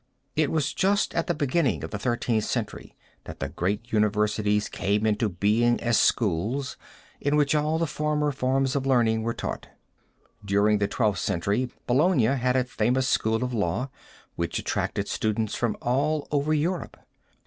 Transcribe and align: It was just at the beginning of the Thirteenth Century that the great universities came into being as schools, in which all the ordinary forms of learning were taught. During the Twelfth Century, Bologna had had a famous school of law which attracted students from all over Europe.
It 0.35 0.49
was 0.49 0.73
just 0.73 1.13
at 1.13 1.27
the 1.27 1.35
beginning 1.35 1.83
of 1.83 1.91
the 1.91 1.99
Thirteenth 1.99 2.45
Century 2.45 2.95
that 3.25 3.39
the 3.39 3.49
great 3.49 3.91
universities 3.93 4.67
came 4.67 5.05
into 5.05 5.29
being 5.29 5.79
as 5.79 5.99
schools, 5.99 6.75
in 7.19 7.35
which 7.35 7.53
all 7.53 7.77
the 7.77 7.93
ordinary 7.99 8.31
forms 8.31 8.75
of 8.75 8.87
learning 8.87 9.21
were 9.21 9.35
taught. 9.35 9.67
During 10.43 10.79
the 10.79 10.87
Twelfth 10.87 11.19
Century, 11.19 11.69
Bologna 11.85 12.23
had 12.23 12.39
had 12.55 12.55
a 12.55 12.63
famous 12.63 13.07
school 13.07 13.43
of 13.43 13.53
law 13.53 13.91
which 14.35 14.57
attracted 14.57 15.07
students 15.07 15.53
from 15.53 15.77
all 15.83 16.27
over 16.31 16.51
Europe. 16.51 16.97